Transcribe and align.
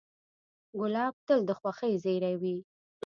ګلاب 0.79 1.15
تل 1.25 1.39
د 1.49 1.51
خوښۍ 1.59 1.93
زېری 2.03 2.35
وي. 2.41 2.57